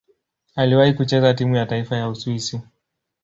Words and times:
Aliwahi 0.55 0.93
kucheza 0.93 1.33
timu 1.33 1.55
ya 1.55 1.65
taifa 1.65 1.97
ya 1.97 2.09
Uswisi. 2.09 2.61